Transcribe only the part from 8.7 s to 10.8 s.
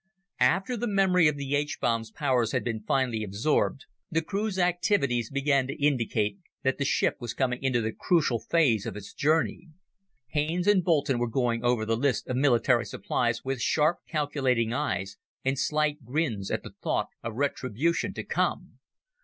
of its journey. Haines